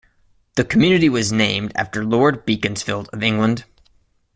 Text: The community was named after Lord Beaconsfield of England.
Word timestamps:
The 0.55 0.63
community 0.65 1.09
was 1.09 1.31
named 1.31 1.73
after 1.75 2.03
Lord 2.03 2.43
Beaconsfield 2.43 3.07
of 3.13 3.21
England. 3.21 3.65